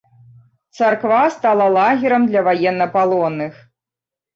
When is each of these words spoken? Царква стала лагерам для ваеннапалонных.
Царква 0.77 1.21
стала 1.37 1.67
лагерам 1.77 2.27
для 2.33 2.41
ваеннапалонных. 2.51 3.53